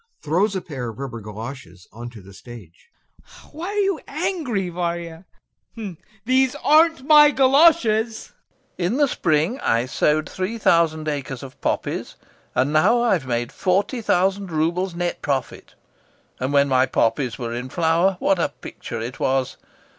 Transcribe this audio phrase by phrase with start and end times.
[0.23, 2.89] [Throws a pair of rubber goloshes on to the stage.]
[3.23, 3.51] TROFIMOV.
[3.53, 5.25] Why are you angry, Varya?
[5.75, 5.99] Hm!
[6.25, 8.31] These aren't my goloshes!
[8.79, 8.85] LOPAKHIN.
[8.87, 12.15] In the spring I sowed three thousand acres of poppies,
[12.55, 15.75] and now I've made forty thousand roubles net profit.
[16.39, 19.57] And when my poppies were in flower, what a picture it was!